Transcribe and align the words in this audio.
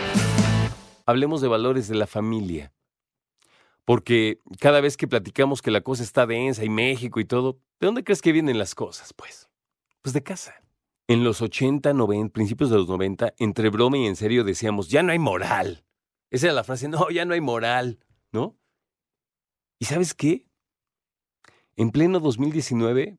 Hablemos 1.05 1.41
de 1.41 1.49
valores 1.49 1.89
de 1.89 1.97
la 1.97 2.07
familia. 2.07 2.73
Porque 3.85 4.39
cada 4.61 4.81
vez 4.81 4.97
que 4.97 5.09
platicamos 5.09 5.63
que 5.63 5.73
la 5.73 5.81
cosa 5.81 6.05
está 6.05 6.27
densa 6.27 6.65
y 6.65 6.69
México 6.69 7.19
y 7.19 7.25
todo, 7.25 7.59
¿de 7.81 7.87
dónde 7.87 8.05
crees 8.05 8.23
que 8.23 8.31
vienen 8.31 8.57
las 8.57 8.77
cosas? 8.77 9.13
Pues, 9.15 9.51
pues 10.01 10.13
de 10.13 10.23
casa. 10.23 10.63
En 11.09 11.25
los 11.25 11.43
80, 11.43 11.93
90, 11.93 12.33
principios 12.33 12.71
de 12.71 12.77
los 12.77 12.87
90, 12.87 13.35
entre 13.37 13.69
broma 13.69 13.99
y 13.99 14.07
en 14.07 14.15
serio 14.15 14.45
decíamos, 14.45 14.91
ya 14.91 15.03
no 15.03 15.11
hay 15.11 15.19
moral. 15.19 15.85
Esa 16.31 16.47
era 16.47 16.55
la 16.55 16.63
frase, 16.63 16.87
no, 16.87 17.11
ya 17.11 17.25
no 17.25 17.35
hay 17.35 17.41
moral, 17.41 17.99
¿no? 18.31 18.57
¿Y 19.81 19.87
sabes 19.87 20.15
qué? 20.15 20.47
En 21.75 21.91
pleno 21.91 22.21
2019, 22.21 23.19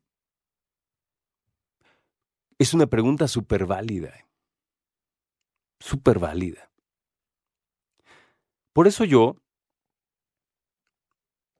es 2.62 2.74
una 2.74 2.86
pregunta 2.86 3.26
súper 3.26 3.66
válida. 3.66 4.14
Súper 5.80 6.20
válida. 6.20 6.70
Por 8.72 8.86
eso 8.86 9.04
yo 9.04 9.36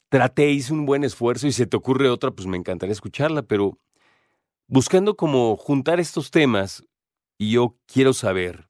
traté, 0.08 0.50
hice 0.50 0.72
un 0.72 0.86
buen 0.86 1.02
esfuerzo 1.02 1.48
y 1.48 1.52
si 1.52 1.66
te 1.66 1.76
ocurre 1.76 2.08
otra, 2.08 2.30
pues 2.30 2.46
me 2.46 2.56
encantaría 2.56 2.92
escucharla, 2.92 3.42
pero 3.42 3.78
buscando 4.68 5.16
como 5.16 5.56
juntar 5.56 5.98
estos 5.98 6.30
temas 6.30 6.84
y 7.36 7.52
yo 7.52 7.76
quiero 7.86 8.12
saber, 8.12 8.68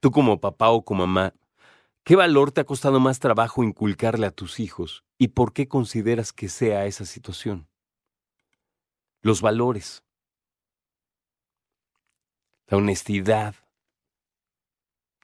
tú 0.00 0.10
como 0.10 0.40
papá 0.40 0.70
o 0.70 0.82
como 0.82 1.06
mamá, 1.06 1.34
¿qué 2.04 2.16
valor 2.16 2.52
te 2.52 2.62
ha 2.62 2.64
costado 2.64 3.00
más 3.00 3.18
trabajo 3.18 3.62
inculcarle 3.62 4.26
a 4.26 4.30
tus 4.30 4.60
hijos 4.60 5.04
y 5.18 5.28
por 5.28 5.52
qué 5.52 5.68
consideras 5.68 6.32
que 6.32 6.48
sea 6.48 6.86
esa 6.86 7.04
situación? 7.04 7.68
Los 9.20 9.42
valores 9.42 10.04
la 12.66 12.78
honestidad, 12.78 13.54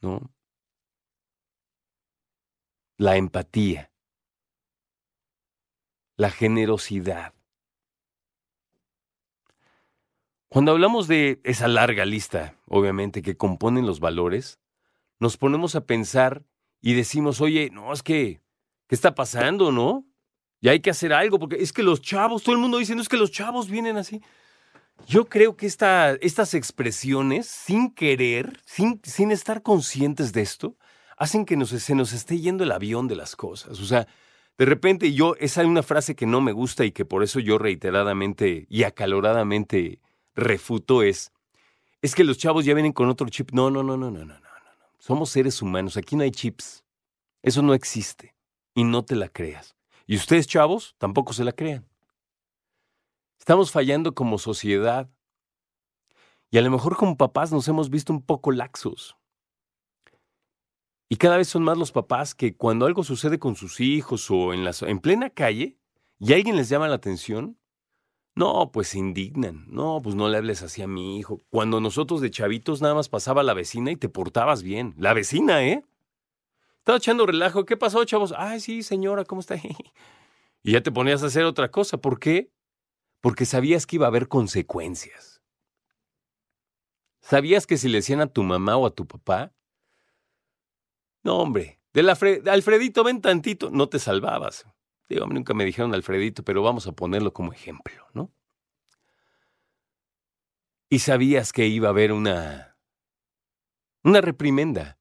¿no? 0.02 0.30
La 2.96 3.16
empatía, 3.16 3.90
la 6.16 6.30
generosidad. 6.30 7.34
Cuando 10.48 10.72
hablamos 10.72 11.06
de 11.06 11.40
esa 11.44 11.68
larga 11.68 12.04
lista, 12.04 12.56
obviamente, 12.66 13.22
que 13.22 13.36
componen 13.36 13.86
los 13.86 14.00
valores, 14.00 14.58
nos 15.18 15.36
ponemos 15.36 15.76
a 15.76 15.86
pensar 15.86 16.44
y 16.80 16.94
decimos, 16.94 17.40
oye, 17.40 17.70
no, 17.70 17.92
es 17.92 18.02
que, 18.02 18.42
¿qué 18.88 18.94
está 18.94 19.14
pasando, 19.14 19.70
no? 19.70 20.04
Ya 20.60 20.72
hay 20.72 20.80
que 20.80 20.90
hacer 20.90 21.12
algo, 21.12 21.38
porque 21.38 21.56
es 21.56 21.72
que 21.72 21.82
los 21.82 22.02
chavos, 22.02 22.42
todo 22.42 22.54
el 22.54 22.60
mundo 22.60 22.78
dice, 22.78 22.94
no 22.94 23.00
es 23.00 23.08
que 23.08 23.16
los 23.16 23.30
chavos 23.30 23.70
vienen 23.70 23.96
así. 23.96 24.22
Yo 25.06 25.28
creo 25.28 25.56
que 25.56 25.66
esta, 25.66 26.12
estas 26.20 26.54
expresiones, 26.54 27.46
sin 27.46 27.90
querer, 27.92 28.60
sin, 28.64 29.00
sin 29.02 29.32
estar 29.32 29.62
conscientes 29.62 30.32
de 30.32 30.42
esto, 30.42 30.76
hacen 31.16 31.44
que 31.44 31.56
nos, 31.56 31.70
se 31.70 31.94
nos 31.94 32.12
esté 32.12 32.38
yendo 32.38 32.64
el 32.64 32.72
avión 32.72 33.08
de 33.08 33.16
las 33.16 33.36
cosas. 33.36 33.80
O 33.80 33.84
sea, 33.84 34.06
de 34.56 34.64
repente 34.64 35.12
yo, 35.12 35.36
esa 35.36 35.62
es 35.62 35.66
una 35.66 35.82
frase 35.82 36.14
que 36.14 36.26
no 36.26 36.40
me 36.40 36.52
gusta 36.52 36.84
y 36.84 36.92
que 36.92 37.04
por 37.04 37.22
eso 37.22 37.40
yo 37.40 37.58
reiteradamente 37.58 38.66
y 38.68 38.84
acaloradamente 38.84 40.00
refuto 40.34 41.02
es, 41.02 41.32
es 42.02 42.14
que 42.14 42.24
los 42.24 42.38
chavos 42.38 42.64
ya 42.64 42.74
vienen 42.74 42.92
con 42.92 43.08
otro 43.08 43.28
chip. 43.28 43.50
No, 43.52 43.70
no, 43.70 43.82
no, 43.82 43.96
no, 43.96 44.10
no, 44.10 44.24
no, 44.24 44.26
no, 44.26 44.34
no. 44.34 44.48
Somos 44.98 45.30
seres 45.30 45.60
humanos, 45.60 45.96
aquí 45.96 46.14
no 46.14 46.22
hay 46.22 46.30
chips. 46.30 46.84
Eso 47.42 47.62
no 47.62 47.74
existe. 47.74 48.34
Y 48.74 48.84
no 48.84 49.04
te 49.04 49.16
la 49.16 49.28
creas. 49.28 49.76
Y 50.06 50.16
ustedes, 50.16 50.46
chavos, 50.46 50.94
tampoco 50.98 51.32
se 51.32 51.44
la 51.44 51.52
crean. 51.52 51.89
Estamos 53.40 53.72
fallando 53.72 54.14
como 54.14 54.36
sociedad. 54.36 55.08
Y 56.50 56.58
a 56.58 56.60
lo 56.60 56.70
mejor 56.70 56.96
como 56.96 57.16
papás 57.16 57.50
nos 57.50 57.66
hemos 57.68 57.88
visto 57.88 58.12
un 58.12 58.20
poco 58.20 58.52
laxos. 58.52 59.16
Y 61.08 61.16
cada 61.16 61.38
vez 61.38 61.48
son 61.48 61.64
más 61.64 61.78
los 61.78 61.90
papás 61.90 62.34
que 62.34 62.54
cuando 62.54 62.84
algo 62.84 63.02
sucede 63.02 63.38
con 63.38 63.56
sus 63.56 63.80
hijos 63.80 64.30
o 64.30 64.52
en, 64.52 64.68
en 64.82 64.98
plena 65.00 65.30
calle 65.30 65.78
y 66.18 66.34
alguien 66.34 66.54
les 66.56 66.68
llama 66.68 66.86
la 66.86 66.96
atención, 66.96 67.58
no, 68.34 68.70
pues 68.72 68.88
se 68.88 68.98
indignan. 68.98 69.64
No, 69.68 70.00
pues 70.02 70.14
no 70.14 70.28
le 70.28 70.36
hables 70.36 70.62
así 70.62 70.82
a 70.82 70.86
mi 70.86 71.18
hijo. 71.18 71.40
Cuando 71.48 71.80
nosotros 71.80 72.20
de 72.20 72.30
chavitos 72.30 72.82
nada 72.82 72.94
más 72.94 73.08
pasaba 73.08 73.42
la 73.42 73.54
vecina 73.54 73.90
y 73.90 73.96
te 73.96 74.10
portabas 74.10 74.62
bien. 74.62 74.94
La 74.98 75.14
vecina, 75.14 75.64
¿eh? 75.64 75.82
Estaba 76.78 76.98
echando 76.98 77.24
relajo. 77.24 77.64
¿Qué 77.64 77.78
pasó, 77.78 78.04
chavos? 78.04 78.34
Ay, 78.36 78.60
sí, 78.60 78.82
señora, 78.82 79.24
¿cómo 79.24 79.40
está? 79.40 79.56
Y 80.62 80.72
ya 80.72 80.82
te 80.82 80.92
ponías 80.92 81.22
a 81.22 81.26
hacer 81.26 81.44
otra 81.44 81.70
cosa. 81.70 81.96
¿Por 81.96 82.20
qué? 82.20 82.50
Porque 83.20 83.44
sabías 83.44 83.86
que 83.86 83.96
iba 83.96 84.06
a 84.06 84.08
haber 84.08 84.28
consecuencias. 84.28 85.42
¿Sabías 87.20 87.66
que 87.66 87.76
si 87.76 87.88
le 87.88 87.98
decían 87.98 88.20
a 88.20 88.32
tu 88.32 88.42
mamá 88.42 88.76
o 88.76 88.86
a 88.86 88.94
tu 88.94 89.06
papá? 89.06 89.54
No, 91.22 91.38
hombre, 91.38 91.80
del 91.92 92.08
Alfredito 92.08 93.04
ven 93.04 93.20
tantito, 93.20 93.70
no 93.70 93.88
te 93.88 93.98
salvabas. 93.98 94.66
Digo, 95.08 95.24
a 95.24 95.28
nunca 95.28 95.54
me 95.54 95.64
dijeron 95.64 95.94
Alfredito, 95.94 96.44
pero 96.44 96.62
vamos 96.62 96.86
a 96.86 96.92
ponerlo 96.92 97.32
como 97.32 97.52
ejemplo, 97.52 98.06
¿no? 98.14 98.32
Y 100.88 101.00
sabías 101.00 101.52
que 101.52 101.66
iba 101.66 101.88
a 101.88 101.90
haber 101.90 102.12
una 102.12 102.70
una 104.02 104.20
reprimenda. 104.20 104.98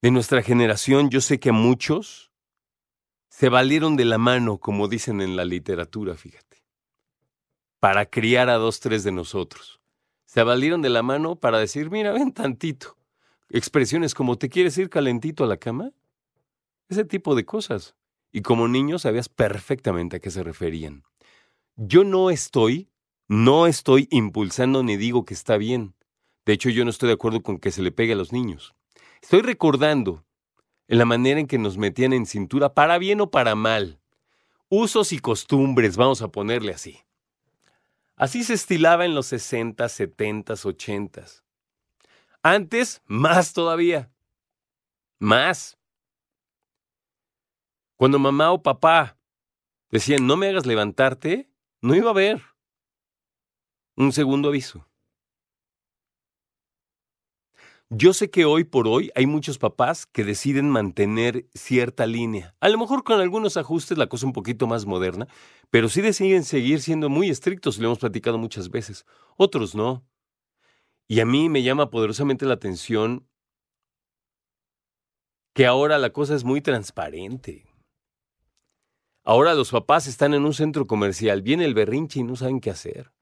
De 0.00 0.10
nuestra 0.10 0.42
generación, 0.42 1.10
yo 1.10 1.20
sé 1.20 1.38
que 1.38 1.52
muchos 1.52 2.31
se 3.32 3.48
valieron 3.48 3.96
de 3.96 4.04
la 4.04 4.18
mano, 4.18 4.58
como 4.58 4.88
dicen 4.88 5.20
en 5.20 5.36
la 5.36 5.44
literatura, 5.44 6.14
fíjate 6.14 6.52
para 7.82 8.06
criar 8.06 8.48
a 8.48 8.58
dos, 8.58 8.78
tres 8.78 9.02
de 9.02 9.10
nosotros. 9.10 9.80
Se 10.24 10.44
valieron 10.44 10.82
de 10.82 10.88
la 10.88 11.02
mano 11.02 11.34
para 11.34 11.58
decir, 11.58 11.90
mira, 11.90 12.12
ven 12.12 12.30
tantito. 12.30 12.96
Expresiones 13.50 14.14
como, 14.14 14.38
¿te 14.38 14.48
quieres 14.48 14.78
ir 14.78 14.88
calentito 14.88 15.42
a 15.42 15.48
la 15.48 15.56
cama? 15.56 15.90
Ese 16.88 17.04
tipo 17.04 17.34
de 17.34 17.44
cosas. 17.44 17.96
Y 18.30 18.42
como 18.42 18.68
niño 18.68 19.00
sabías 19.00 19.28
perfectamente 19.28 20.18
a 20.18 20.20
qué 20.20 20.30
se 20.30 20.44
referían. 20.44 21.02
Yo 21.74 22.04
no 22.04 22.30
estoy, 22.30 22.88
no 23.26 23.66
estoy 23.66 24.06
impulsando 24.12 24.84
ni 24.84 24.96
digo 24.96 25.24
que 25.24 25.34
está 25.34 25.56
bien. 25.56 25.96
De 26.46 26.52
hecho, 26.52 26.70
yo 26.70 26.84
no 26.84 26.90
estoy 26.90 27.08
de 27.08 27.14
acuerdo 27.14 27.42
con 27.42 27.58
que 27.58 27.72
se 27.72 27.82
le 27.82 27.90
pegue 27.90 28.12
a 28.12 28.16
los 28.16 28.32
niños. 28.32 28.76
Estoy 29.20 29.40
recordando 29.42 30.24
en 30.92 30.98
la 30.98 31.06
manera 31.06 31.40
en 31.40 31.46
que 31.46 31.56
nos 31.56 31.78
metían 31.78 32.12
en 32.12 32.26
cintura, 32.26 32.74
para 32.74 32.98
bien 32.98 33.22
o 33.22 33.30
para 33.30 33.54
mal. 33.54 33.98
Usos 34.68 35.14
y 35.14 35.20
costumbres, 35.20 35.96
vamos 35.96 36.20
a 36.20 36.28
ponerle 36.28 36.74
así. 36.74 37.00
Así 38.14 38.44
se 38.44 38.52
estilaba 38.52 39.06
en 39.06 39.14
los 39.14 39.24
60, 39.28 39.88
70, 39.88 40.52
80. 40.52 41.24
Antes, 42.42 43.00
más 43.06 43.54
todavía. 43.54 44.10
Más. 45.18 45.78
Cuando 47.96 48.18
mamá 48.18 48.52
o 48.52 48.62
papá 48.62 49.16
decían, 49.88 50.26
no 50.26 50.36
me 50.36 50.48
hagas 50.48 50.66
levantarte, 50.66 51.48
no 51.80 51.94
iba 51.94 52.08
a 52.08 52.12
haber 52.12 52.42
un 53.96 54.12
segundo 54.12 54.50
aviso. 54.50 54.86
Yo 57.94 58.14
sé 58.14 58.30
que 58.30 58.46
hoy 58.46 58.64
por 58.64 58.88
hoy 58.88 59.10
hay 59.14 59.26
muchos 59.26 59.58
papás 59.58 60.06
que 60.06 60.24
deciden 60.24 60.70
mantener 60.70 61.46
cierta 61.52 62.06
línea. 62.06 62.56
A 62.58 62.70
lo 62.70 62.78
mejor 62.78 63.04
con 63.04 63.20
algunos 63.20 63.58
ajustes 63.58 63.98
la 63.98 64.06
cosa 64.06 64.24
un 64.24 64.32
poquito 64.32 64.66
más 64.66 64.86
moderna, 64.86 65.28
pero 65.68 65.90
sí 65.90 66.00
deciden 66.00 66.44
seguir 66.44 66.80
siendo 66.80 67.10
muy 67.10 67.28
estrictos, 67.28 67.76
lo 67.76 67.88
hemos 67.88 67.98
platicado 67.98 68.38
muchas 68.38 68.70
veces. 68.70 69.04
Otros 69.36 69.74
no. 69.74 70.06
Y 71.06 71.20
a 71.20 71.26
mí 71.26 71.50
me 71.50 71.62
llama 71.62 71.90
poderosamente 71.90 72.46
la 72.46 72.54
atención 72.54 73.28
que 75.52 75.66
ahora 75.66 75.98
la 75.98 76.14
cosa 76.14 76.34
es 76.34 76.44
muy 76.44 76.62
transparente. 76.62 77.66
Ahora 79.22 79.52
los 79.52 79.70
papás 79.70 80.06
están 80.06 80.32
en 80.32 80.46
un 80.46 80.54
centro 80.54 80.86
comercial, 80.86 81.42
viene 81.42 81.66
el 81.66 81.74
berrinche 81.74 82.20
y 82.20 82.22
no 82.22 82.36
saben 82.36 82.60
qué 82.60 82.70
hacer. 82.70 83.12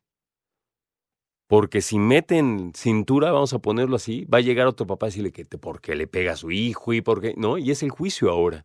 Porque 1.51 1.81
si 1.81 1.99
meten 1.99 2.71
cintura, 2.77 3.33
vamos 3.33 3.53
a 3.55 3.59
ponerlo 3.59 3.97
así, 3.97 4.25
va 4.27 4.39
a 4.39 4.41
llegar 4.41 4.69
otro 4.69 4.87
papá 4.87 5.07
a 5.07 5.09
decirle 5.09 5.33
que 5.33 5.45
por 5.45 5.81
qué 5.81 5.97
le 5.97 6.07
pega 6.07 6.35
a 6.35 6.37
su 6.37 6.53
hijo 6.53 6.93
y 6.93 7.01
por 7.01 7.21
qué, 7.21 7.35
¿no? 7.37 7.59
Y 7.59 7.73
es 7.73 7.83
el 7.83 7.91
juicio 7.91 8.31
ahora. 8.31 8.63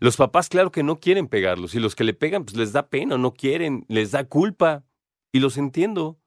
Los 0.00 0.16
papás, 0.16 0.48
claro 0.48 0.72
que 0.72 0.82
no 0.82 0.98
quieren 0.98 1.28
pegarlos, 1.28 1.76
y 1.76 1.78
los 1.78 1.94
que 1.94 2.02
le 2.02 2.12
pegan, 2.12 2.44
pues 2.44 2.56
les 2.56 2.72
da 2.72 2.88
pena, 2.88 3.18
no 3.18 3.34
quieren, 3.34 3.84
les 3.86 4.10
da 4.10 4.24
culpa, 4.24 4.84
y 5.30 5.38
los 5.38 5.56
entiendo. 5.58 6.18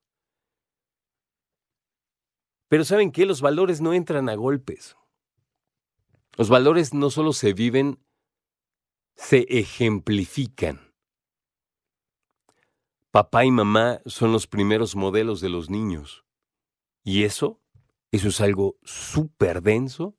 Pero 2.69 2.85
¿saben 2.85 3.11
qué? 3.11 3.25
Los 3.25 3.41
valores 3.41 3.81
no 3.81 3.91
entran 3.91 4.29
a 4.29 4.35
golpes. 4.35 4.95
Los 6.37 6.47
valores 6.47 6.93
no 6.93 7.09
solo 7.09 7.33
se 7.33 7.51
viven, 7.51 7.99
se 9.17 9.45
ejemplifican. 9.49 10.86
Papá 13.17 13.45
y 13.45 13.49
mamá 13.49 13.99
son 14.05 14.31
los 14.31 14.45
primeros 14.45 14.95
modelos 14.95 15.41
de 15.41 15.49
los 15.49 15.71
niños. 15.71 16.23
Y 17.03 17.23
eso, 17.23 17.59
eso 18.11 18.27
es 18.27 18.39
algo 18.41 18.77
súper 18.83 19.63
denso, 19.63 20.15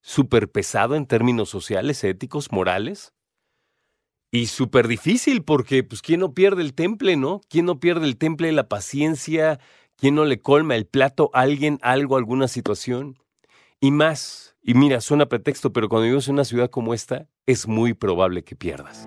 súper 0.00 0.50
pesado 0.50 0.94
en 0.96 1.04
términos 1.04 1.50
sociales, 1.50 2.02
éticos, 2.04 2.50
morales. 2.50 3.12
Y 4.30 4.46
súper 4.46 4.88
difícil 4.88 5.44
porque, 5.44 5.84
pues, 5.84 6.00
¿quién 6.00 6.20
no 6.20 6.32
pierde 6.32 6.62
el 6.62 6.72
temple, 6.72 7.18
no? 7.18 7.42
¿Quién 7.50 7.66
no 7.66 7.80
pierde 7.80 8.06
el 8.06 8.16
temple 8.16 8.50
la 8.52 8.66
paciencia? 8.66 9.60
¿Quién 9.96 10.14
no 10.14 10.24
le 10.24 10.40
colma 10.40 10.74
el 10.74 10.86
plato 10.86 11.30
a 11.34 11.40
alguien, 11.40 11.78
algo, 11.82 12.16
alguna 12.16 12.48
situación? 12.48 13.18
Y 13.78 13.90
más, 13.90 14.56
y 14.62 14.72
mira, 14.72 15.02
suena 15.02 15.26
pretexto, 15.26 15.74
pero 15.74 15.90
cuando 15.90 16.06
vives 16.06 16.28
en 16.28 16.36
una 16.36 16.46
ciudad 16.46 16.70
como 16.70 16.94
esta, 16.94 17.28
es 17.44 17.68
muy 17.68 17.92
probable 17.92 18.42
que 18.42 18.56
pierdas. 18.56 19.06